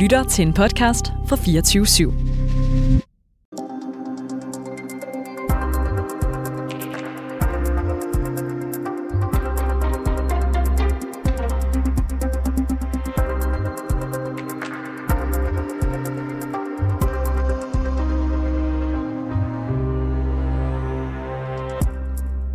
[0.00, 2.12] lytter til en podcast fra 24 /7.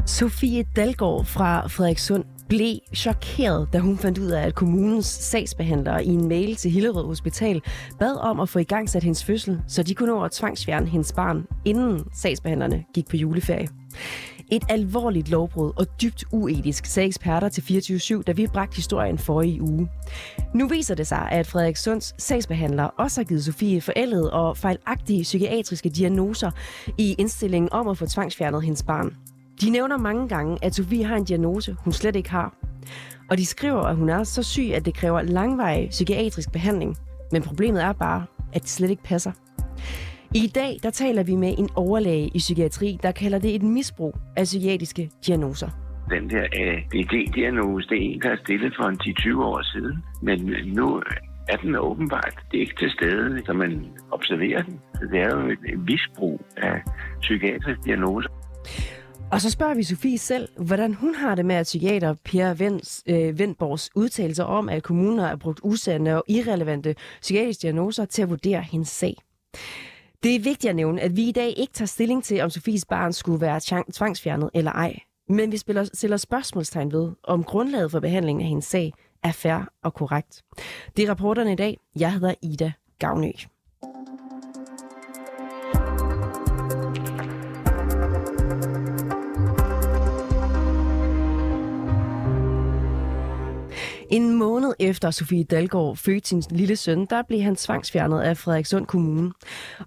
[0.05, 6.09] Sofie Dalgaard fra Frederikssund blev chokeret, da hun fandt ud af, at kommunens sagsbehandlere i
[6.09, 7.61] en mail til Hillerød Hospital
[7.99, 10.87] bad om at få i gang sat hendes fødsel, så de kunne nå at tvangsfjerne
[10.87, 13.67] hendes barn, inden sagsbehandlerne gik på juleferie.
[14.51, 19.41] Et alvorligt lovbrud og dybt uetisk, sagde eksperter til 24-7, da vi bragte historien for
[19.41, 19.89] i uge.
[20.53, 25.23] Nu viser det sig, at Frederik Sunds sagsbehandler også har givet Sofie forældede og fejlagtige
[25.23, 26.51] psykiatriske diagnoser
[26.97, 29.15] i indstillingen om at få tvangsfjernet hendes barn.
[29.61, 32.53] De nævner mange gange, at Sofie har en diagnose, hun slet ikke har.
[33.29, 36.97] Og de skriver, at hun er så syg, at det kræver langvarig psykiatrisk behandling.
[37.31, 39.31] Men problemet er bare, at det slet ikke passer.
[40.35, 44.15] I dag der taler vi med en overlæge i psykiatri, der kalder det et misbrug
[44.37, 45.69] af psykiatriske diagnoser.
[46.09, 50.03] Den der ADD-diagnose, det er en, der er stillet for en 10-20 år siden.
[50.21, 51.03] Men nu
[51.49, 54.79] er den åbenbart det er ikke til stede, så man observerer den.
[55.11, 56.81] Det er jo et misbrug af
[57.21, 58.29] psykiatriske diagnoser.
[59.31, 63.03] Og så spørger vi Sofie selv, hvordan hun har det med, at psykiater Per Vens,
[63.07, 68.29] øh, Vendborgs udtalelser om, at kommuner har brugt usande og irrelevante psykiatriske diagnoser til at
[68.29, 69.15] vurdere hendes sag.
[70.23, 72.85] Det er vigtigt at nævne, at vi i dag ikke tager stilling til, om Sofies
[72.85, 74.99] barn skulle være tvangsfjernet eller ej.
[75.29, 79.69] Men vi spiller, stiller spørgsmålstegn ved, om grundlaget for behandlingen af hendes sag er fair
[79.83, 80.41] og korrekt.
[80.97, 81.77] Det er rapporterne i dag.
[81.99, 83.31] Jeg hedder Ida Gavnø.
[94.15, 98.85] En måned efter Sofie Dalgaard fødte sin lille søn, der blev han tvangsfjernet af Frederikssund
[98.85, 99.31] Kommune.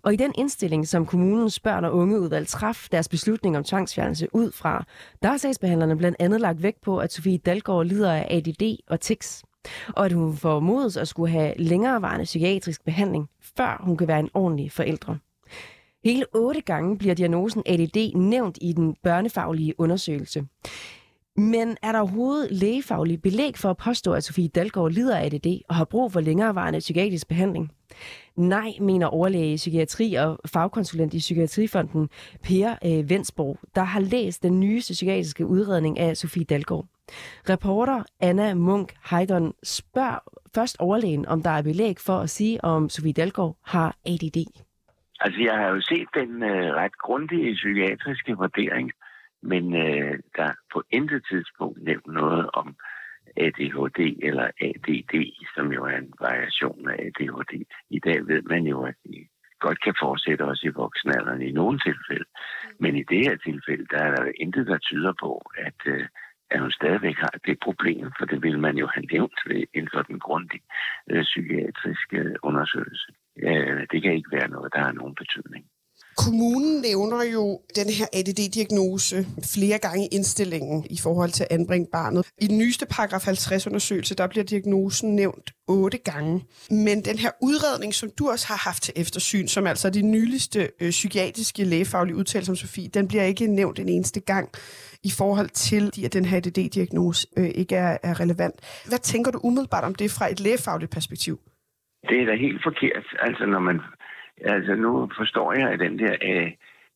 [0.03, 4.53] Og i den indstilling, som kommunens børn- og ungeudvalg traf deres beslutning om tvangsfjernelse ud
[4.53, 4.85] fra,
[5.23, 9.01] der har sagsbehandlerne blandt andet lagt vægt på, at Sofie Dalgaard lider af ADD og
[9.01, 9.45] tics,
[9.89, 14.31] og at hun formodes at skulle have længerevarende psykiatrisk behandling, før hun kan være en
[14.35, 15.19] ordentlig forældre.
[16.05, 20.47] Hele otte gange bliver diagnosen ADD nævnt i den børnefaglige undersøgelse.
[21.39, 25.61] Men er der overhovedet lægefaglig belæg for at påstå, at Sofie Dalgaard lider af ADD
[25.69, 27.73] og har brug for længerevarende psykiatrisk behandling?
[28.37, 32.09] Nej, mener overlæge i psykiatri og fagkonsulent i Psykiatrifonden
[32.45, 36.87] Per øh, Vensborg, der har læst den nyeste psykiatriske udredning af Sofie Dalgaard.
[37.51, 40.19] Reporter Anna Munk Heidon spørger
[40.55, 44.65] først overlægen, om der er belæg for at sige, om Sofie Dalgaard har ADD.
[45.21, 48.93] Altså, jeg har jo set den øh, ret grundige psykiatriske vurdering,
[49.43, 52.77] men øh, der er på intet tidspunkt nævnt noget om
[53.37, 55.15] ADHD eller ADD,
[55.55, 57.65] som jo er en variation af ADHD.
[57.91, 59.29] I dag ved man jo, at de
[59.61, 62.29] godt kan fortsætte også i voksenalderen i nogle tilfælde.
[62.81, 66.07] Men i det her tilfælde, der er der intet, der tyder på, at, øh,
[66.51, 69.89] at hun stadigvæk har det problem, for det vil man jo have nævnt ved en
[69.93, 70.61] sådan grundig
[71.11, 73.13] øh, psykiatrisk øh, undersøgelse.
[73.43, 75.65] Øh, det kan ikke være noget, der har nogen betydning.
[76.25, 77.45] Kommunen nævner jo
[77.79, 79.17] den her ADD-diagnose
[79.55, 82.23] flere gange i indstillingen i forhold til at anbringe barnet.
[82.45, 86.35] I den nyeste paragraf 50-undersøgelse, der bliver diagnosen nævnt otte gange.
[86.71, 90.03] Men den her udredning, som du også har haft til eftersyn, som altså er de
[90.03, 94.49] nyligste øh, psykiatriske lægefaglige udtalelser om Sofie, den bliver ikke nævnt en eneste gang
[95.05, 98.57] i forhold til, at den her ADD-diagnose øh, ikke er, er relevant.
[98.89, 101.39] Hvad tænker du umiddelbart om det fra et lægefagligt perspektiv?
[102.09, 103.07] Det er da helt forkert.
[103.27, 103.81] Altså, når man
[104.45, 106.53] Altså nu forstår jeg, at den der øh,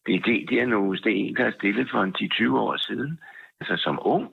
[0.08, 3.20] ADD-diagnose, det er en, der er stillet for en 10-20 år siden.
[3.60, 4.28] Altså som ung.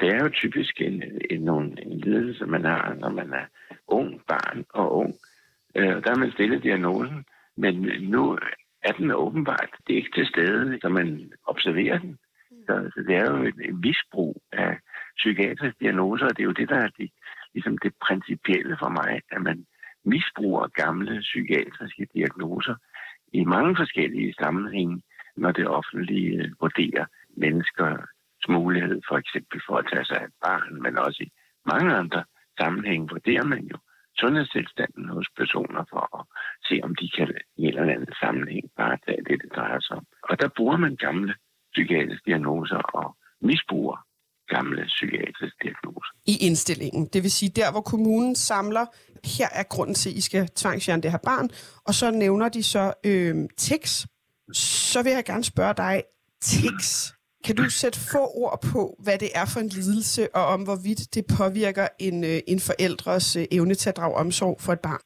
[0.00, 3.46] Det er jo typisk en, en, en, en lidelse, man har, når man er
[3.88, 5.14] ung, barn og ung.
[5.74, 7.24] Øh, der er man stillet diagnosen.
[7.56, 8.38] Men nu
[8.82, 12.18] er den åbenbart det er ikke til stede, når man observerer den.
[12.66, 14.78] Så, så det er jo et, et misbrug af
[15.16, 17.10] psykiatriske diagnoser, og det er jo det, der er det,
[17.54, 19.66] ligesom det principielle for mig, at man
[20.06, 22.74] misbruger gamle psykiatriske diagnoser
[23.32, 25.02] i mange forskellige sammenhænge,
[25.36, 27.06] når det offentlige øh, vurderer
[27.36, 31.30] menneskers mulighed for eksempel for at tage sig af et barn, men også i
[31.72, 32.24] mange andre
[32.60, 33.78] sammenhænge vurderer man jo
[34.18, 36.24] sundhedstilstanden hos personer for at
[36.68, 39.96] se, om de kan i en eller anden sammenhæng bare tage det, det drejer sig
[39.96, 40.06] om.
[40.22, 41.34] Og der bruger man gamle
[41.72, 44.05] psykiatriske diagnoser og misbruger
[44.48, 46.12] gamle psykiatriske diagnoser.
[46.26, 47.08] I indstillingen.
[47.12, 48.86] Det vil sige, der hvor kommunen samler,
[49.38, 51.48] her er grunden til, at I skal tvangsfjerne det her barn,
[51.86, 54.06] og så nævner de så øh, tics.
[54.92, 56.02] Så vil jeg gerne spørge dig,
[56.40, 57.16] tics,
[57.46, 61.02] kan du sætte få ord på, hvad det er for en lidelse, og om hvorvidt
[61.14, 65.02] det påvirker en, øh, en forældres øh, evne til at drage omsorg for et barn?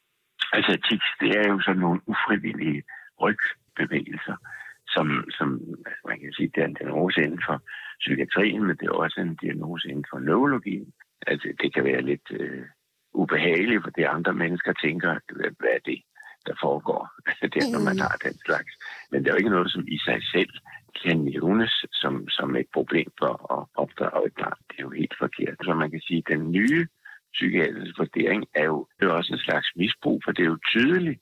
[0.55, 2.83] Altså tics, det er jo sådan nogle ufrivillige
[3.23, 4.35] rygbevægelser,
[4.93, 5.05] som,
[5.37, 5.47] som
[5.87, 7.57] altså, man kan sige, det er en diagnose inden for
[8.03, 10.93] psykiatrien, men det er også en diagnose inden for neurologien.
[11.27, 12.65] Altså det kan være lidt øh,
[13.13, 15.19] ubehageligt, for det andre mennesker tænker,
[15.59, 16.01] hvad er det,
[16.47, 17.01] der foregår,
[17.53, 18.71] det er, når man har den slags.
[19.11, 20.53] Men det er jo ikke noget, som i sig selv
[21.03, 24.59] kan nævnes som, som et problem for at opdrage et barn.
[24.69, 25.57] Det er jo helt forkert.
[25.63, 26.87] Så man kan sige, at den nye
[27.33, 31.19] psykiatriske vurdering er jo, det er også en slags misbrug, for det er jo tydeligt,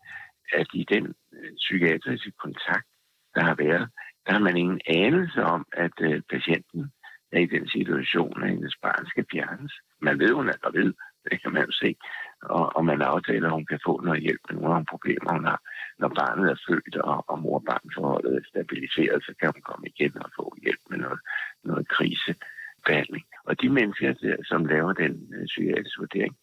[0.53, 2.87] at i den øh, psykiatriske kontakt,
[3.35, 3.89] der har været,
[4.29, 6.91] der har man ingen anelse om, at øh, patienten
[7.31, 9.73] er i den situation, at hendes barn skal fjernes.
[10.01, 10.93] Man ved, hun er gravid,
[11.29, 11.95] det kan man jo se,
[12.41, 15.31] og, og man aftaler, at hun kan få noget hjælp med nogle af de problemer,
[15.37, 15.59] hun har.
[15.99, 20.29] Når barnet er født, og, og mor-barn-forholdet er stabiliseret, så kan hun komme igen og
[20.37, 21.19] få hjælp med noget,
[21.63, 23.25] noget krisebehandling.
[23.47, 26.35] Og de mennesker, der, som laver den øh, psykiatriske vurdering,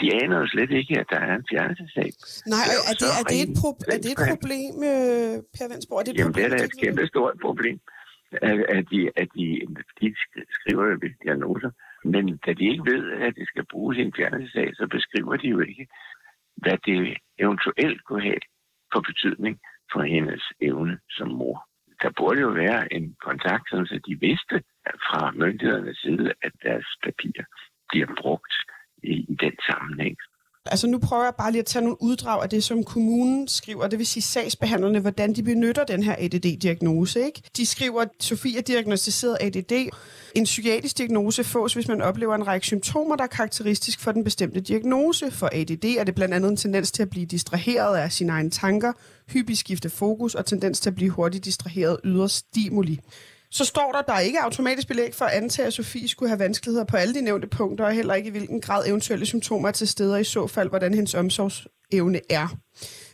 [0.00, 2.10] de aner jo slet ikke, at der er en fjernelsesag.
[2.54, 5.98] Nej, er, er, det, er, det et pro- er det et problem, øh, Per Vensborg?
[6.00, 7.78] Er det et Jamen, problem, det er da et kæmpe stort problem,
[8.50, 9.46] at, at, de, at de,
[10.00, 10.06] de
[10.56, 11.70] skriver jo diagnoser,
[12.04, 15.48] men da de ikke ved, at det skal bruges i en fjernelsesag, så beskriver de
[15.48, 15.86] jo ikke,
[16.62, 18.42] hvad det eventuelt kunne have
[18.92, 19.54] for betydning
[19.92, 21.68] for hendes evne som mor.
[22.02, 24.56] Der burde jo være en kontakt, så de vidste
[25.06, 27.46] fra myndighedernes side, at deres papirer
[27.88, 28.54] bliver brugt
[29.04, 30.16] i, i den sammenhæng.
[30.66, 33.86] Altså nu prøver jeg bare lige at tage nogle uddrag af det, som kommunen skriver,
[33.86, 37.20] det vil sige sagsbehandlerne, hvordan de benytter den her ADD-diagnose.
[37.20, 37.42] Ikke?
[37.56, 39.72] De skriver, at Sofie er diagnostiseret ADD.
[40.34, 44.24] En psykiatrisk diagnose fås, hvis man oplever en række symptomer, der er karakteristisk for den
[44.24, 45.30] bestemte diagnose.
[45.30, 48.50] For ADD er det blandt andet en tendens til at blive distraheret af sine egne
[48.50, 48.92] tanker,
[49.32, 53.00] hyppig skifte fokus og tendens til at blive hurtigt distraheret ydre stimuli
[53.54, 56.38] så står der, der der ikke automatisk belæg for at antage, at Sofie skulle have
[56.38, 59.72] vanskeligheder på alle de nævnte punkter, og heller ikke i hvilken grad eventuelle symptomer er
[59.72, 62.56] til stede, i så fald, hvordan hendes omsorgsevne er.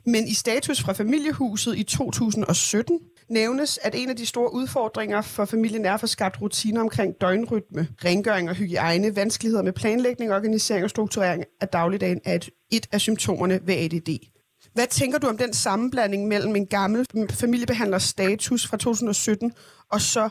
[0.07, 2.99] Men i status fra familiehuset i 2017
[3.29, 7.15] nævnes, at en af de store udfordringer for familien er at få skabt rutiner omkring
[7.21, 12.87] døgnrytme, rengøring og hygiejne, vanskeligheder med planlægning, organisering og strukturering af dagligdagen er et, et
[12.93, 14.30] af symptomerne ved ADD.
[14.75, 17.07] Hvad tænker du om den sammenblanding mellem en gammel
[17.41, 19.53] familiebehandlers status fra 2017
[19.91, 20.29] og så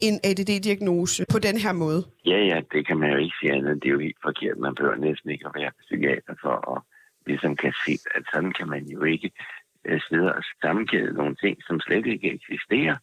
[0.00, 2.00] en ADD-diagnose på den her måde?
[2.26, 3.82] Ja, ja, det kan man jo ikke sige andet.
[3.82, 4.58] Det er jo helt forkert.
[4.58, 6.82] Man behøver næsten ikke at være psykiater for at
[7.26, 9.30] ligesom kan se, at sådan kan man jo ikke
[9.86, 12.96] øh, sidde og sammenkæde nogle ting, som slet ikke eksisterer.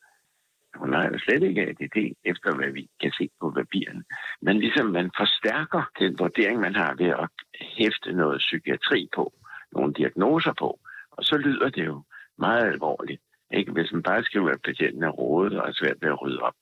[0.76, 4.04] Hun har jo slet ikke ADD, efter hvad vi kan se på papirerne.
[4.42, 7.30] Men ligesom man forstærker den vurdering, man har ved at
[7.78, 9.34] hæfte noget psykiatri på,
[9.72, 10.80] nogle diagnoser på,
[11.12, 12.04] og så lyder det jo
[12.38, 13.22] meget alvorligt.
[13.54, 13.72] Ikke?
[13.72, 16.54] Hvis man bare skriver, at patienten er rådet og er svært ved at rydde op.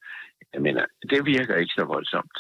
[0.54, 2.38] Jeg mener, det virker ikke så voldsomt.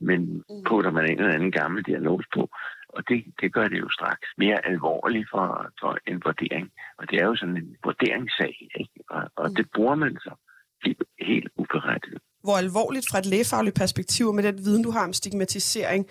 [0.00, 0.64] Men mm.
[0.68, 2.48] putter man en eller anden gammel diagnose på,
[2.88, 5.46] og det, det gør det jo straks mere alvorligt for,
[5.80, 6.70] for en vurdering.
[6.98, 8.98] Og det er jo sådan en vurderingssag, ikke?
[9.10, 9.54] Og, og mm.
[9.54, 10.34] det bruger man så
[10.84, 12.22] helt, helt uberettiget.
[12.42, 16.06] Hvor alvorligt fra et lægefagligt perspektiv med den viden, du har om stigmatisering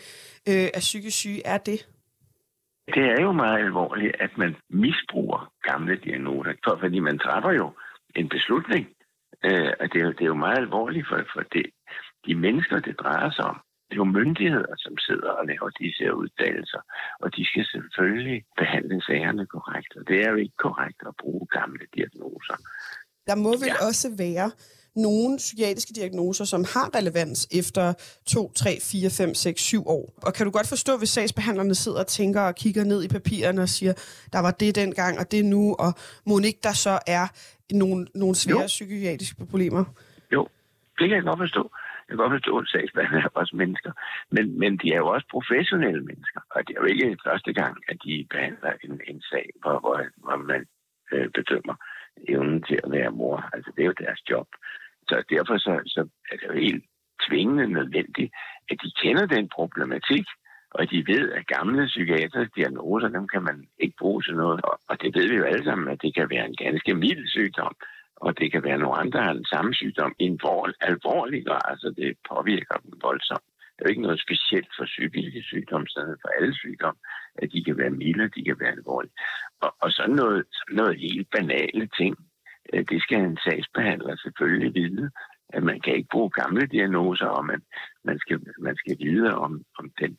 [0.50, 1.88] øh, af psykisk syge, er det?
[2.96, 7.72] Det er jo meget alvorligt, at man misbruger gamle diagnoser, for, fordi man træffer jo
[8.16, 8.88] en beslutning.
[9.46, 11.66] Øh, og det er, jo, det er jo meget alvorligt for, for det,
[12.26, 13.60] de mennesker, det drejer sig om.
[13.88, 16.82] Det er jo myndigheder, som sidder og laver disse udtalelser,
[17.22, 19.92] og de skal selvfølgelig behandle sagerne korrekt.
[19.98, 22.56] Og det er jo ikke korrekt at bruge gamle diagnoser.
[23.28, 23.86] Der må vel ja.
[23.88, 24.48] også være
[24.98, 27.94] nogle psykiatriske diagnoser, som har relevans efter
[28.28, 30.14] 2, 3, 4, 5, 6, 7 år.
[30.26, 33.62] Og kan du godt forstå, hvis sagsbehandlerne sidder og tænker og kigger ned i papirerne
[33.62, 33.94] og siger,
[34.34, 35.92] der var det dengang og det nu, og
[36.28, 37.26] må ikke der så er
[37.72, 38.76] nogle, nogle svære jo.
[38.78, 39.84] psykiatriske problemer?
[40.34, 40.48] Jo,
[41.00, 41.64] det kan jeg godt forstå.
[42.08, 43.92] Jeg kan godt forstå, at sagsbehandlere er også mennesker.
[44.36, 46.42] Men, men de er jo også professionelle mennesker.
[46.50, 49.98] Og det er jo ikke første gang, at de behandler en, en sag, hvor, hvor,
[50.26, 50.62] hvor man
[51.14, 51.76] øh, bedømmer
[52.28, 53.50] evnen til at være mor.
[53.54, 54.48] Altså, det er jo deres job.
[55.10, 56.86] Så derfor så, så er det jo helt
[57.28, 58.32] tvingende nødvendigt,
[58.72, 60.26] at de kender den problematik,
[60.72, 64.62] og de ved, at gamle psykiatriske diagnoser, dem kan man ikke bruge til noget.
[64.90, 67.76] Og det ved vi jo alle sammen, at det kan være en ganske mild sygdom,
[68.16, 70.40] og det kan være nogle andre, der har den samme sygdom i en
[70.82, 73.48] alvorlig grad, altså det påvirker dem voldsomt.
[73.74, 77.00] Det er jo ikke noget specielt for psykiske sygdomme, sådan for alle sygdomme,
[77.42, 79.14] at de kan være milde, de kan være alvorlige.
[79.62, 82.16] Og, og sådan noget, sådan noget helt banale ting,
[82.74, 85.10] Øh, det skal en sagsbehandler selvfølgelig vide,
[85.50, 87.62] at man kan ikke bruge gamle diagnoser, og man,
[88.04, 90.18] man, skal, man skal vide om, om den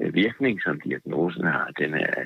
[0.00, 2.24] øh, virkning, som diagnosen har, den er,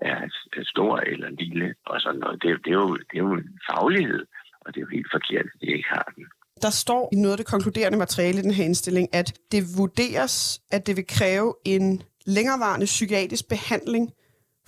[0.00, 0.28] er
[0.62, 2.42] stor eller lille og sådan noget.
[2.42, 4.26] Det, det, er jo, det er jo en faglighed,
[4.60, 6.26] og det er jo helt forkert, at de ikke har den.
[6.62, 10.60] Der står i noget af det konkluderende materiale i den her indstilling, at det vurderes,
[10.70, 14.12] at det vil kræve en længerevarende psykiatrisk behandling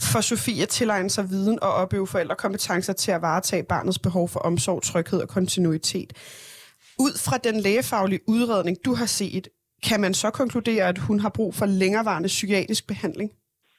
[0.03, 4.41] for Sofie at tilegne sig viden og opøve forældrekompetencer til at varetage barnets behov for
[4.41, 6.11] omsorg, tryghed og kontinuitet.
[7.01, 9.49] Ud fra den lægefaglige udredning, du har set,
[9.89, 13.31] kan man så konkludere, at hun har brug for længerevarende psykiatrisk behandling?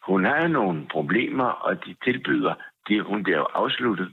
[0.10, 2.54] Hun har nogle problemer, og de tilbyder,
[2.88, 4.10] det, hun bliver jo afsluttet,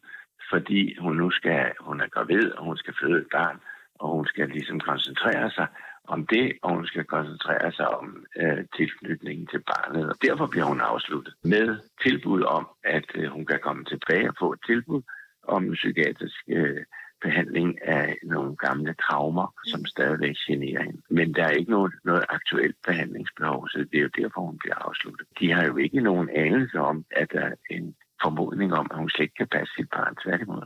[0.51, 3.57] fordi hun nu skal, hun er gravid, og hun skal føde et barn,
[4.01, 5.67] og hun skal ligesom koncentrere sig
[6.09, 10.09] om det, og hun skal koncentrere sig om øh, tilknytningen til barnet.
[10.11, 14.37] Og derfor bliver hun afsluttet med tilbud om, at øh, hun kan komme tilbage og
[14.39, 15.03] få et tilbud
[15.49, 16.85] om psykiatrisk øh,
[17.23, 21.03] behandling af nogle gamle traumer, som stadigvæk generer hende.
[21.11, 24.79] Men der er ikke noget, noget aktuelt behandlingsbehov, så det er jo derfor, hun bliver
[24.89, 25.27] afsluttet.
[25.41, 29.11] De har jo ikke nogen anelse om, at der er en formodning om, at hun
[29.11, 30.63] slet ikke kan passe sit barn tværtimod.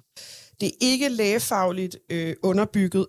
[0.61, 3.07] Det er ikke lægefagligt øh, underbygget,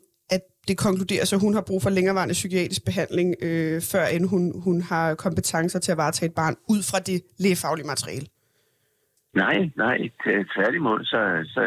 [0.68, 4.82] det konkluderes, at hun har brug for længerevarende psykiatrisk behandling, øh, før end hun, hun
[4.82, 8.27] har kompetencer til at varetage et barn, ud fra det lægefaglige materiale.
[9.34, 9.98] Nej, nej.
[10.56, 11.22] Tværtimod, så,
[11.53, 11.62] så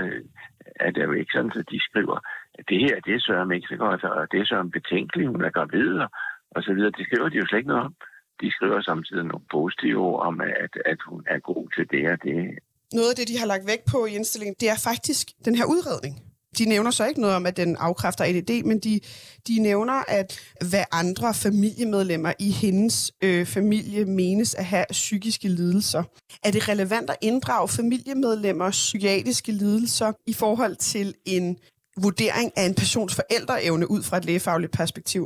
[0.81, 2.19] er det jo ikke sådan, at de skriver,
[2.59, 5.45] at det her, det er Søren ikke så godt, og det er Søren betænkeligt, hun
[5.45, 6.09] er gravid, og,
[6.51, 6.97] og så videre.
[6.99, 7.95] Det skriver de jo slet ikke noget om.
[8.41, 12.19] De skriver samtidig nogle positive ord om, at, at hun er god til det og
[12.27, 12.59] det.
[12.93, 15.67] Noget af det, de har lagt vægt på i indstillingen, det er faktisk den her
[15.75, 16.15] udredning.
[16.59, 19.01] De nævner så ikke noget om, at den afkræfter ADD, men de,
[19.49, 20.29] de nævner, at
[20.71, 26.03] hvad andre familiemedlemmer i hendes øh, familie menes at have psykiske lidelser.
[26.47, 31.57] Er det relevant at inddrage familiemedlemmers psykiatriske lidelser i forhold til en
[32.05, 35.25] vurdering af en persons forældreevne ud fra et lægefagligt perspektiv?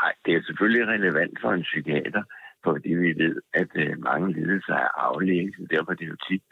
[0.00, 2.22] Nej, det er selvfølgelig relevant for en psykiater,
[2.66, 5.70] fordi vi ved, at øh, mange lidelser er aflægget.
[5.70, 6.42] derfor er det jo tit,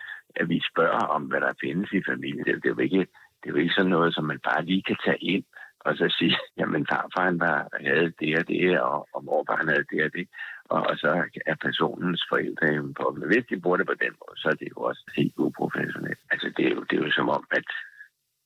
[0.40, 2.44] at vi spørger om, hvad der findes i familien.
[2.44, 3.06] Det er jo ikke
[3.40, 5.44] det er jo ikke sådan noget, som man bare lige kan tage ind
[5.80, 9.84] og så sige, jamen farfar han var, havde det og det, og, og morfaren havde
[9.90, 10.28] det og det,
[10.64, 11.08] og, og så
[11.46, 13.16] er personens forældre jo på.
[13.18, 16.20] Men hvis de bruger det på den måde, så er det jo også helt uprofessionelt.
[16.30, 17.68] Altså det er jo, det er jo som om, at,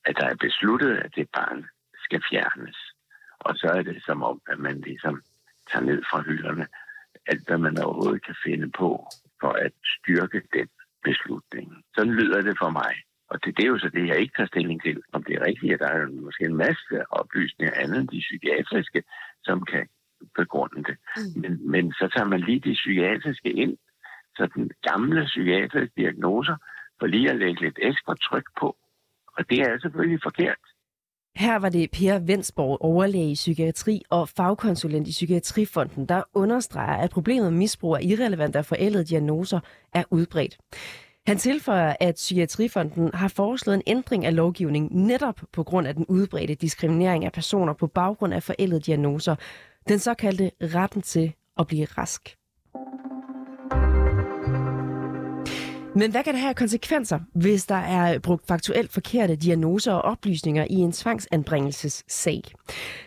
[0.05, 1.67] at der er besluttet, at det barn
[2.05, 2.79] skal fjernes.
[3.39, 5.23] Og så er det som om, at man ligesom
[5.71, 6.67] tager ned fra hylderne
[7.27, 9.07] alt, hvad man overhovedet kan finde på
[9.41, 10.69] for at styrke den
[11.05, 11.85] beslutning.
[11.95, 12.95] Sådan lyder det for mig.
[13.31, 15.47] Og det, det er jo så det, jeg ikke tager stilling til, om det er
[15.47, 19.03] rigtigt, at der er måske en masse oplysninger andet end de psykiatriske,
[19.45, 19.89] som kan
[20.35, 20.97] begrunde det.
[21.17, 21.41] Mm.
[21.43, 23.77] Men, men så tager man lige de psykiatriske ind,
[24.37, 26.57] så den gamle psykiatriske diagnoser
[26.99, 28.77] for lige at lægge lidt ekstra tryk på.
[29.37, 30.65] Og det er selvfølgelig forkert.
[31.37, 37.11] Her var det Per Vensborg, overlæge i psykiatri og fagkonsulent i Psykiatrifonden, der understreger, at
[37.11, 39.61] problemet med misbrug af irrelevante og forældede diagnoser
[39.95, 40.59] er udbredt.
[41.27, 46.07] Han tilføjer, at Psykiatrifonden har foreslået en ændring af lovgivningen netop på grund af den
[46.07, 49.37] udbredte diskriminering af personer på baggrund af forældede diagnoser.
[49.89, 52.37] Den såkaldte retten til at blive rask.
[55.97, 60.67] Men hvad kan det have konsekvenser, hvis der er brugt faktuelt forkerte diagnoser og oplysninger
[60.71, 62.43] i en tvangsanbringelsessag?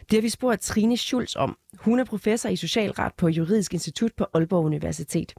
[0.09, 1.57] Det har vi spurgt Trine Schulz om.
[1.79, 5.33] Hun er professor i socialret på Juridisk Institut på Aalborg Universitet.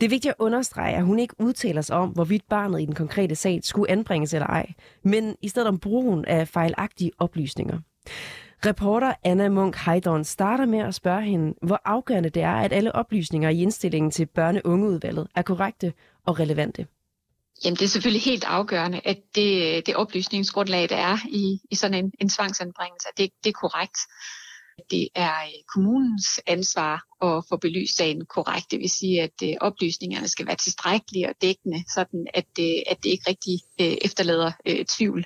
[0.00, 2.94] Det er vigtigt at understrege, at hun ikke udtaler sig om, hvorvidt barnet i den
[2.94, 4.72] konkrete sag skulle anbringes eller ej,
[5.04, 7.78] men i stedet om brugen af fejlagtige oplysninger.
[8.66, 12.94] Reporter Anna Munk Heidorn starter med at spørge hende, hvor afgørende det er, at alle
[12.94, 15.92] oplysninger i indstillingen til børne-ungeudvalget er korrekte
[16.26, 16.86] og relevante.
[17.64, 22.04] Jamen, det er selvfølgelig helt afgørende, at det, det oplysningsgrundlag, der er i, i sådan
[22.04, 23.98] en, en tvangsanbringelse, det, det er korrekt.
[24.90, 25.34] Det er
[25.74, 28.70] kommunens ansvar at få belyst sagen korrekt.
[28.70, 32.96] Det vil sige, at øh, oplysningerne skal være tilstrækkelige og dækkende, sådan at, øh, at
[33.02, 35.24] det ikke rigtig øh, efterlader øh, tvivl.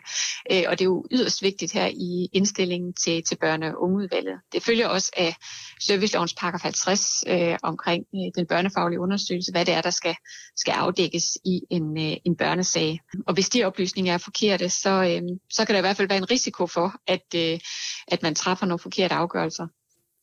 [0.53, 4.41] Øh, og det er jo yderst vigtigt her i indstillingen til, til børne- og ungeudvalget.
[4.53, 5.35] Det følger også af
[5.81, 10.15] servicelovens paragraf 50 øh, omkring øh, den børnefaglige undersøgelse, hvad det er, der skal,
[10.57, 13.01] skal afdækkes i en, øh, en børnesag.
[13.27, 16.19] Og hvis de oplysninger er forkerte, så, øh, så kan der i hvert fald være
[16.19, 17.61] en risiko for, at, øh,
[18.09, 19.67] at man træffer nogle forkerte afgørelser.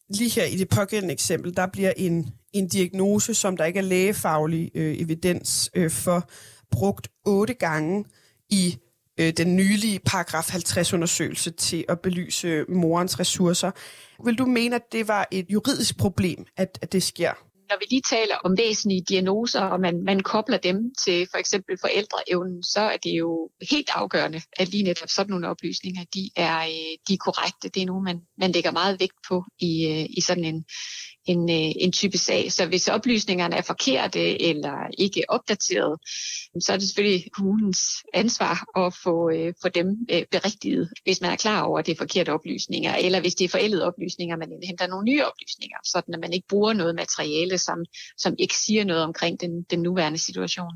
[0.10, 3.84] Lige her i det pågældende eksempel, der bliver en, en diagnose, som der ikke er
[3.84, 6.30] lægefaglig øh, evidens øh, for,
[6.72, 8.06] brugt otte gange
[8.50, 8.78] i
[9.20, 13.72] øh, den nylige paragraf 50-undersøgelse til at belyse morens ressourcer.
[14.26, 17.32] Vil du mene, at det var et juridisk problem, at, at det sker?
[17.70, 21.78] Når vi lige taler om væsentlige diagnoser, og man, man kobler dem til for eksempel
[21.82, 26.60] forældreevnen, så er det jo helt afgørende, at lige netop sådan nogle oplysninger, de er,
[26.60, 27.70] øh, de er korrekte.
[27.70, 30.66] Det er noget, man, man lægger meget vægt på i, øh, i sådan en,
[31.32, 32.52] en, øh, en type sag.
[32.52, 36.00] Så hvis oplysningerne er forkerte eller ikke opdateret,
[36.60, 37.80] så er det selvfølgelig kommunens
[38.14, 38.56] ansvar
[38.86, 41.98] at få, øh, få dem øh, berigtiget, hvis man er klar over, at det er
[41.98, 46.20] forkerte oplysninger, eller hvis det er forældede oplysninger, man indhenter nogle nye oplysninger, sådan at
[46.20, 47.78] man ikke bruger noget materiale, som,
[48.18, 50.74] som ikke siger noget omkring den, den nuværende situation.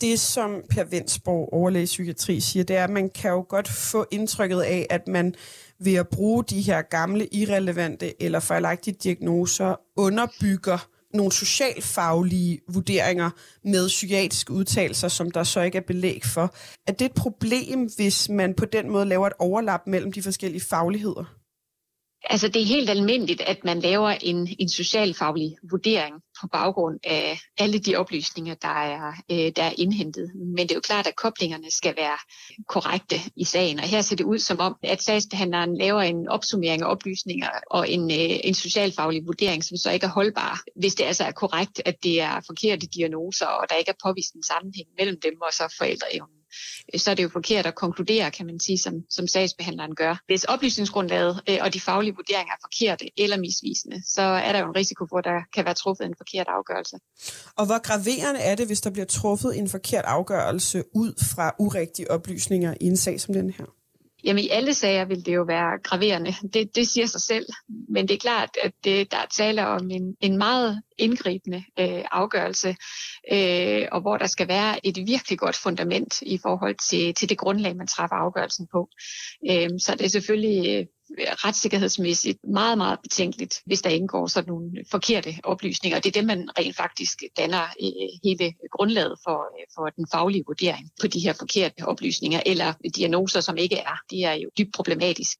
[0.00, 4.06] det, som Per Vensborg, overlæge psykiatri, siger, det er, at man kan jo godt få
[4.10, 5.34] indtrykket af, at man
[5.80, 13.30] ved at bruge de her gamle, irrelevante eller fejlagtige diagnoser underbygger nogle socialfaglige vurderinger
[13.64, 16.54] med psykiatriske udtalelser, som der så ikke er belæg for.
[16.86, 20.60] Er det et problem, hvis man på den måde laver et overlap mellem de forskellige
[20.60, 21.37] fagligheder?
[22.30, 27.40] Altså det er helt almindeligt, at man laver en, en socialfaglig vurdering på baggrund af
[27.58, 30.30] alle de oplysninger, der er, øh, der er indhentet.
[30.34, 32.18] Men det er jo klart, at koblingerne skal være
[32.68, 33.78] korrekte i sagen.
[33.78, 37.90] Og her ser det ud som om, at sagsbehandleren laver en opsummering af oplysninger og
[37.90, 41.82] en, øh, en socialfaglig vurdering, som så ikke er holdbar, hvis det altså er korrekt,
[41.84, 45.52] at det er forkerte diagnoser, og der ikke er påvist en sammenhæng mellem dem og
[45.52, 46.37] så forældreevnen
[46.94, 50.22] Øh, så er det jo forkert at konkludere, kan man sige, som, som sagsbehandleren gør.
[50.26, 54.66] Hvis oplysningsgrundlaget øh, og de faglige vurderinger er forkerte eller misvisende, så er der jo
[54.66, 56.96] en risiko for, at der kan være truffet en forkert afgørelse.
[57.56, 62.10] Og hvor graverende er det, hvis der bliver truffet en forkert afgørelse ud fra urigtige
[62.10, 63.77] oplysninger i en sag som den her?
[64.24, 66.34] Jamen i alle sager vil det jo være graverende.
[66.52, 67.46] Det, det siger sig selv.
[67.88, 72.04] Men det er klart, at det, der er tale om en, en meget indgribende øh,
[72.10, 72.76] afgørelse,
[73.32, 77.38] øh, og hvor der skal være et virkelig godt fundament i forhold til, til det
[77.38, 78.88] grundlag, man træffer afgørelsen på.
[79.50, 84.70] Øhm, øh, så det er selvfølgelig retssikkerhedsmæssigt meget, meget betænkeligt, hvis der indgår sådan nogle
[84.90, 86.00] forkerte oplysninger.
[86.00, 90.44] Det er det, man rent faktisk danner øh, hele grundlaget for, øh, for den faglige
[90.46, 93.96] vurdering på de her forkerte oplysninger, eller diagnoser, som ikke er.
[94.10, 95.38] Det er jo dybt problematisk.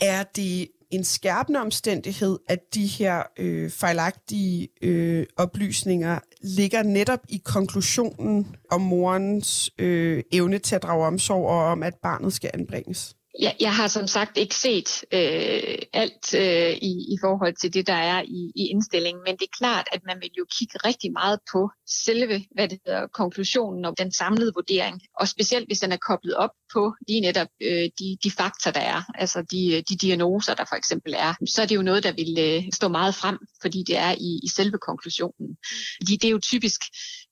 [0.00, 7.40] Er det en skærpende omstændighed, at de her øh, fejlagtige øh, oplysninger ligger netop i
[7.44, 13.16] konklusionen om morens øh, evne til at drage omsorg og om, at barnet skal anbringes?
[13.40, 17.86] Jeg, jeg har som sagt ikke set øh, alt øh, i, i forhold til det,
[17.86, 21.12] der er i, i indstillingen, men det er klart, at man vil jo kigge rigtig
[21.12, 25.92] meget på selve hvad det hedder, konklusionen og den samlede vurdering, og specielt hvis den
[25.92, 29.96] er koblet op på lige netop øh, de, de fakta, der er, altså de, de
[29.96, 33.14] diagnoser, der for eksempel er, så er det jo noget, der vil øh, stå meget
[33.14, 35.56] frem, fordi det er i, i selve konklusionen.
[36.00, 36.80] Fordi det er jo typisk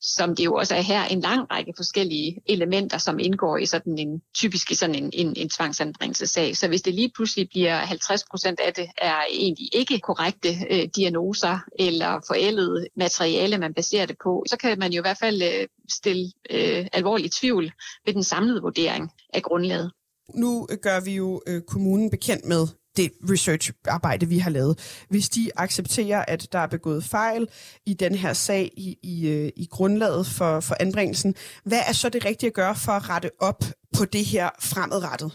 [0.01, 3.99] som det jo også er her, en lang række forskellige elementer, som indgår i sådan
[3.99, 6.57] en typisk i sådan en, en, en tvangsanbringelsesag.
[6.57, 10.89] Så hvis det lige pludselig bliver 50 procent af det er egentlig ikke korrekte øh,
[10.97, 15.43] diagnoser eller forældet materiale, man baserer det på, så kan man jo i hvert fald
[15.43, 17.73] øh, stille øh, alvorlig tvivl
[18.07, 19.93] ved den samlede vurdering af grundlaget.
[20.35, 25.05] Nu gør vi jo øh, kommunen bekendt med det research-arbejde, vi har lavet.
[25.09, 27.49] Hvis de accepterer, at der er begået fejl
[27.87, 32.09] i den her sag i, i, øh, i grundlaget for, for anbringelsen, hvad er så
[32.09, 33.65] det rigtige at gøre for at rette op
[33.97, 35.33] på det her fremadrettet?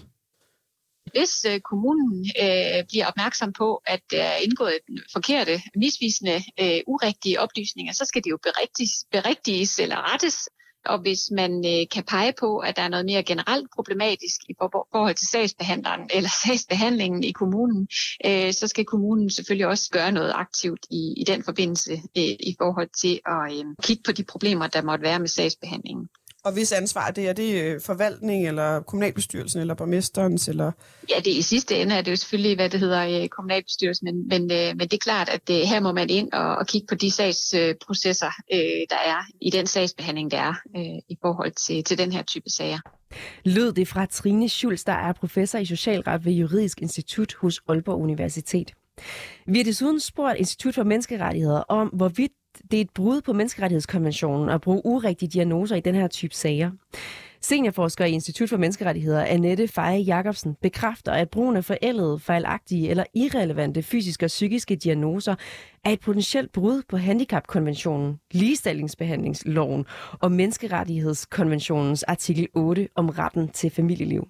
[1.12, 4.80] Hvis øh, kommunen øh, bliver opmærksom på, at der er indgået
[5.14, 10.50] forkerte, misvisende, øh, urigtige oplysninger, så skal det jo berigtiges, berigtiges eller rettes
[10.86, 14.54] og hvis man øh, kan pege på, at der er noget mere generelt problematisk i
[14.60, 17.88] forhold til sagsbehandleren eller sagsbehandlingen i kommunen,
[18.26, 22.56] øh, så skal kommunen selvfølgelig også gøre noget aktivt i, i den forbindelse øh, i
[22.58, 26.10] forhold til at øh, kigge på de problemer, der måtte være med sagsbehandlingen.
[26.46, 30.48] Og hvis ansvar det er det øh, forvaltning, eller kommunalbestyrelsen, eller borgmesterens?
[30.48, 30.72] Eller...
[31.10, 34.28] Ja, det i sidste ende er det jo selvfølgelig, hvad det hedder, øh, kommunalbestyrelsen, men,
[34.28, 36.96] men, øh, men det er klart, at her må man ind og, og kigge på
[36.96, 38.32] de sagsprocesser,
[38.90, 40.54] der er i den sagsbehandling, der er
[41.10, 42.80] i forhold til, til den her type sager.
[43.46, 48.02] Lød det fra Trine Schulz, der er professor i socialret ved Juridisk Institut hos Aalborg
[48.02, 48.74] Universitet.
[49.48, 52.32] Vi har desuden spurgt Institut for Menneskerettigheder om, hvorvidt
[52.72, 56.72] det er et brud på menneskerettighedskonventionen at bruge urigtige diagnoser i den her type sager.
[57.42, 63.04] Seniorforsker i Institut for Menneskerettigheder, Annette Feje Jacobsen, bekræfter, at brugen af forældede, fejlagtige eller
[63.14, 65.36] irrelevante fysiske og psykiske diagnoser
[65.84, 69.86] er et potentielt brud på handicapkonventionen, ligestillingsbehandlingsloven
[70.20, 74.28] og menneskerettighedskonventionens artikel 8 om retten til familieliv.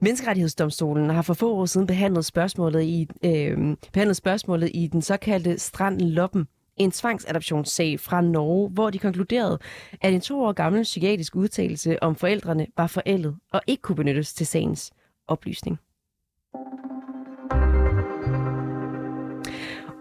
[0.00, 5.54] Menneskerettighedsdomstolen har for få år siden behandlet spørgsmålet i, øh, behandlet spørgsmålet i den såkaldte
[5.54, 9.58] Strand-Loppen en tvangsadoptionssag fra Norge, hvor de konkluderede,
[10.00, 14.34] at en to år gammel psykiatrisk udtalelse om forældrene var forældet og ikke kunne benyttes
[14.34, 14.92] til sagens
[15.28, 15.78] oplysning.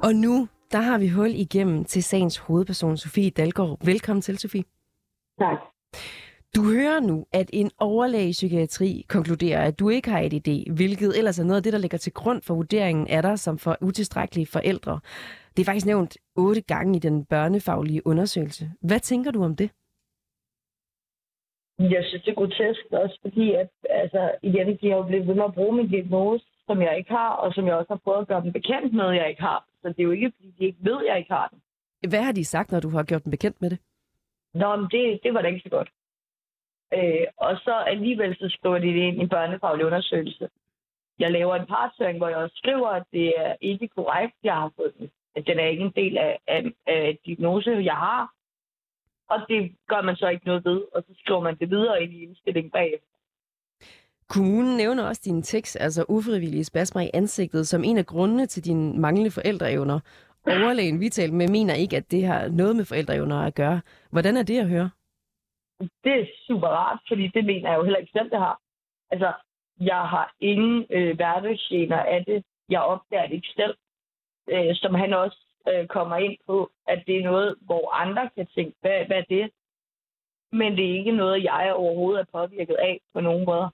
[0.03, 3.85] Og nu, der har vi hul igennem til sagens hovedperson, Sofie Dalgaard.
[3.85, 4.63] Velkommen til, Sofie.
[5.39, 5.57] Tak.
[6.55, 11.17] Du hører nu, at en overlæge i psykiatri konkluderer, at du ikke har ADD, hvilket
[11.17, 13.77] ellers er noget af det, der ligger til grund for vurderingen af dig som for
[13.81, 14.99] utilstrækkelige forældre.
[15.55, 18.71] Det er faktisk nævnt otte gange i den børnefaglige undersøgelse.
[18.81, 19.71] Hvad tænker du om det?
[21.79, 25.35] Jeg synes, det er grotesk også, fordi at, altså, igen, de har jo blevet ved
[25.35, 28.21] med at bruge min diagnose, som jeg ikke har, og som jeg også har prøvet
[28.21, 29.65] at gøre dem bekendt med, jeg ikke har.
[29.81, 31.61] Så det er jo ikke, fordi de ikke ved, jeg ikke har den.
[32.09, 33.79] Hvad har de sagt, når du har gjort dem bekendt med det?
[34.53, 35.89] Nå, men det, det var da ikke så godt.
[36.93, 40.49] Øh, og så alligevel så skriver de det ind i børnefaglig undersøgelse.
[41.19, 44.71] Jeg laver en partshøring, hvor jeg også skriver, at det er ikke korrekt, jeg har
[44.75, 45.09] fået den.
[45.35, 48.31] At den er ikke en del af, af, af diagnose, jeg har.
[49.29, 52.13] Og det gør man så ikke noget ved, og så skriver man det videre ind
[52.13, 53.07] i indstillingen bagefter.
[54.29, 58.65] Kommunen nævner også din tekst, altså ufrivillige spasmer i ansigtet, som en af grundene til
[58.65, 59.99] dine manglende forældreevner.
[60.47, 63.81] Overlægen, vi talte med, mener ikke, at det har noget med forældreevner at gøre.
[64.11, 64.89] Hvordan er det at høre?
[65.79, 68.59] Det er super rart, fordi det mener jeg jo heller ikke selv, det har.
[69.11, 69.33] Altså,
[69.79, 72.43] jeg har ingen øh, hverdagsgener af det.
[72.69, 73.75] Jeg opdager det ikke selv.
[74.49, 78.47] Øh, som han også øh, kommer ind på, at det er noget, hvor andre kan
[78.55, 79.51] tænke, hvad, hvad er det?
[80.51, 83.69] Men det er ikke noget, jeg overhovedet er påvirket af på nogen måde.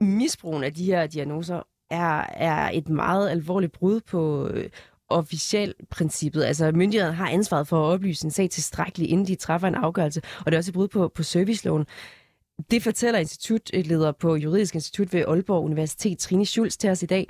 [0.00, 4.70] Misbrugen af de her diagnoser er, er et meget alvorligt brud på øh,
[5.08, 6.44] officiel princippet.
[6.44, 10.22] Altså myndighederne har ansvaret for at oplyse en sag tilstrækkeligt, inden de træffer en afgørelse,
[10.38, 11.86] og det er også et brud på, på serviceloven.
[12.70, 17.26] Det fortæller institutleder på Juridisk Institut ved Aalborg Universitet, Trine Schulz, til os i dag.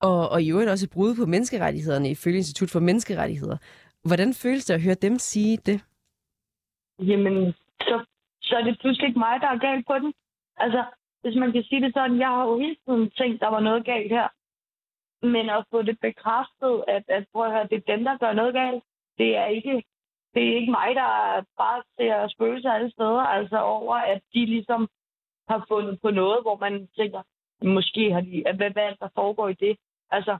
[0.00, 3.56] Og, og i øvrigt også et brud på menneskerettighederne ifølge Institut for Menneskerettigheder.
[4.08, 5.84] Hvordan føles det at høre dem sige det?
[6.98, 8.04] Jamen, så,
[8.42, 10.12] så er det pludselig ikke mig, der er galt på den.
[10.56, 10.84] Altså,
[11.22, 13.84] hvis man kan sige det sådan, jeg har jo hele tiden tænkt, der var noget
[13.84, 14.28] galt her.
[15.22, 18.32] Men at få det bekræftet, at, at prøv at høre, det er dem, der gør
[18.32, 18.82] noget galt.
[19.18, 19.82] Det er ikke,
[20.34, 21.10] det er ikke mig, der
[21.62, 23.20] bare ser spøgelser alle steder.
[23.20, 24.88] Altså over, at de ligesom
[25.48, 27.22] har fundet på noget, hvor man tænker,
[27.64, 29.76] måske har de, hvad, hvad der foregår i det.
[30.10, 30.38] Altså,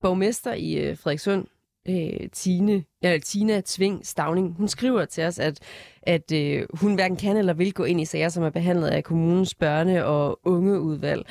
[0.00, 1.46] Borgmester i øh, Frederikssund,
[1.88, 5.60] øh, Tine, ja, Tina Tving Stavning, hun skriver til os, at,
[6.02, 9.04] at øh, hun hverken kan eller vil gå ind i sager, som er behandlet af
[9.04, 11.26] kommunens børne- og ungeudvalg,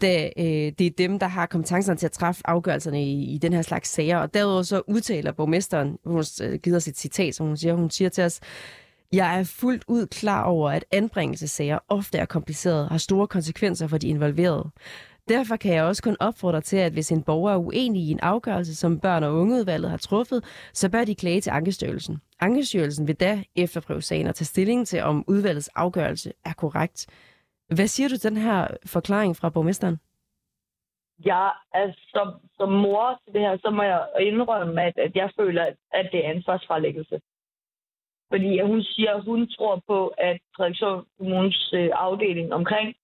[0.00, 3.52] da øh, det er dem, der har kompetencerne til at træffe afgørelserne i, i den
[3.52, 4.18] her slags sager.
[4.18, 7.74] Og derudover så udtaler borgmesteren, hun øh, giver sit os et citat, som hun siger,
[7.74, 8.40] hun siger til os,
[9.12, 13.86] jeg er fuldt ud klar over, at anbringelsessager ofte er komplicerede og har store konsekvenser
[13.86, 14.70] for de involverede.
[15.34, 18.20] Derfor kan jeg også kun opfordre til, at hvis en borger er uenig i en
[18.20, 20.40] afgørelse, som børn- og ungeudvalget har truffet,
[20.72, 22.20] så bør de klage til Ankestyrelsen.
[22.40, 27.06] Ankestyrelsen vil da efterprøve sagen og tage stilling til, om udvalgets afgørelse er korrekt.
[27.76, 29.96] Hvad siger du til den her forklaring fra borgmesteren?
[31.26, 35.30] Ja, altså, som, som mor til det her, så må jeg indrømme, at, at jeg
[35.40, 37.20] føler, at, det er ansvarsfralæggelse.
[38.32, 42.94] Fordi hun siger, at hun tror på, at Frederikshund Kommunes øh, afdeling omkring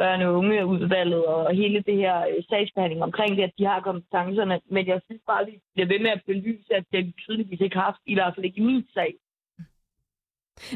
[0.00, 4.60] børne- og ungeudvalget og hele det her øh, sagsbehandling omkring det, at de har kompetencerne.
[4.70, 7.76] Men jeg synes bare, at vi bliver ved med at belyse, at det tydeligvis ikke
[7.76, 9.14] har haft, i hvert fald ikke i min sag.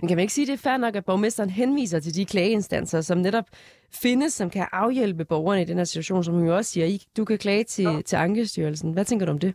[0.01, 2.25] Men kan man ikke sige, at det er fair nok, at borgmesteren henviser til de
[2.25, 3.45] klageinstanser, som netop
[4.03, 7.25] findes, som kan afhjælpe borgerne i den her situation, som hun jo også siger, du
[7.25, 8.01] kan klage til, ja.
[8.03, 8.93] til Ankestyrelsen.
[8.93, 9.55] Hvad tænker du om det?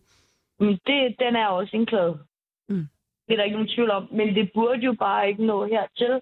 [0.59, 2.19] det den er også indklaget.
[2.69, 2.87] Mm.
[3.27, 4.07] Det er der ikke nogen tvivl om.
[4.11, 6.21] Men det burde jo bare ikke nå hertil.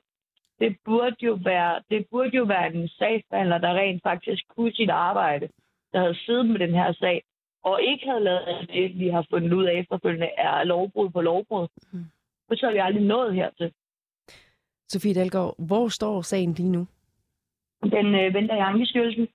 [0.62, 4.90] Det burde jo være, det burde jo være en sagsbehandler, der rent faktisk kunne sit
[4.90, 5.50] arbejde,
[5.94, 7.24] der havde siddet med den her sag,
[7.64, 11.68] og ikke havde lavet det, vi har fundet ud af efterfølgende, er lovbrud på lovbrud.
[11.92, 12.06] Mm.
[12.56, 13.74] Så har vi aldrig nået hertil.
[14.90, 16.88] Sofie Dalgaard, hvor står sagen lige nu?
[17.84, 19.28] Den øh, venter i Ankestyrelsen.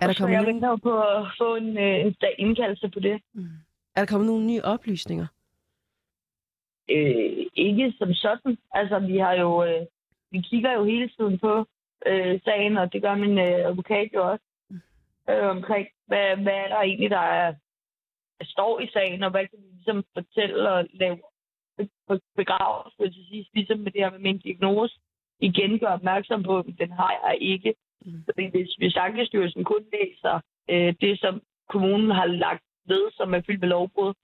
[0.00, 0.54] Er der kommet jeg nogen...
[0.54, 3.22] venter på at få en, øh, en indkaldelse på det.
[3.32, 3.48] Mm.
[3.96, 5.26] Er der kommet nogle nye oplysninger?
[6.90, 8.58] Øh, ikke som sådan.
[8.72, 9.64] Altså, vi har jo...
[9.64, 9.86] Øh,
[10.30, 11.66] vi kigger jo hele tiden på
[12.06, 14.44] øh, sagen, og det gør min øh, advokat jo også.
[15.30, 17.54] Øh, omkring, hvad, hvad er der egentlig, der er,
[18.42, 21.18] står i sagen, og hvad kan vi ligesom fortælle og lave
[22.36, 24.98] begravelse til sidst, ligesom med det her med min diagnose.
[25.40, 27.74] Igen gør opmærksom på, at den har jeg ikke.
[28.06, 28.24] Mm.
[28.24, 33.40] Fordi hvis, hvis Ankestyrelsen kun læser øh, det, som kommunen har lagt ved, som er
[33.46, 34.14] fyldt med lovbrud,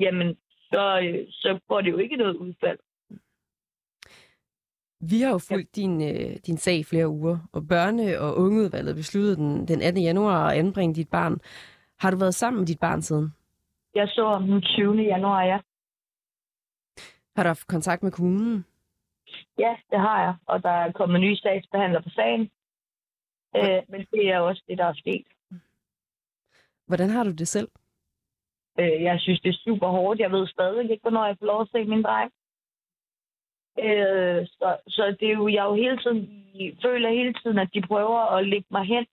[0.00, 0.36] jamen,
[0.72, 2.78] så, øh, så får det jo ikke noget udfald.
[5.10, 8.96] Vi har jo fulgt din, øh, din sag i flere uger, og børne- og ungeudvalget
[8.96, 10.02] besluttede den, den 18.
[10.02, 11.40] januar at anbringe dit barn.
[11.98, 13.34] Har du været sammen med dit barn siden?
[13.94, 15.02] Jeg så om den 20.
[15.02, 15.58] januar, ja.
[17.36, 18.64] Har du haft kontakt med kommunen?
[19.58, 22.50] Ja, det har jeg, og der er kommet nye sagsbehandler på sagen.
[23.56, 25.26] Øh, men det er også det, der er sket.
[26.86, 27.68] Hvordan har du det selv?
[28.80, 30.20] Øh, jeg synes, det er super hårdt.
[30.20, 32.32] Jeg ved stadig ikke, hvornår jeg får lov at se min dreng.
[33.78, 36.20] Øh, så, så det er jo, jeg jo hele tiden,
[36.82, 39.06] føler hele tiden, at de prøver at lægge mig hen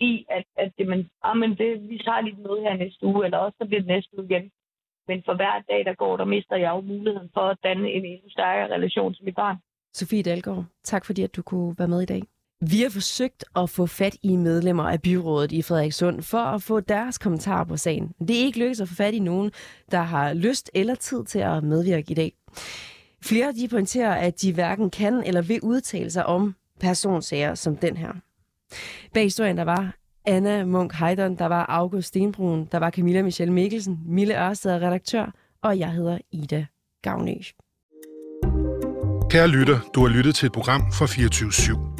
[0.00, 3.24] i, at, at det, man, ah, men det, vi tager lige noget her næste uge,
[3.24, 4.50] eller også så bliver det næste uge igen.
[5.08, 8.04] Men for hver dag, der går, der mister jeg jo muligheden for at danne en
[8.04, 9.56] endnu stærkere relation til mit barn.
[9.92, 12.22] Sofie Dalgaard, tak fordi at du kunne være med i dag.
[12.62, 16.80] Vi har forsøgt at få fat i medlemmer af byrådet i Frederikssund for at få
[16.80, 18.12] deres kommentarer på sagen.
[18.18, 19.50] Det er ikke lykkedes at få fat i nogen,
[19.90, 22.32] der har lyst eller tid til at medvirke i dag.
[23.22, 27.96] Flere de pointerer, at de hverken kan eller vil udtale sig om personsager som den
[27.96, 28.12] her.
[29.14, 29.94] Bag historien der var
[30.24, 35.34] Anna Munk Heidon, der var August Stenbrun, der var Camilla Michelle Mikkelsen, Mille Ørsted redaktør,
[35.62, 36.66] og jeg hedder Ida
[37.02, 37.34] Gavnø.
[39.30, 41.99] Kære lytter, du har lyttet til et program fra 24 /7.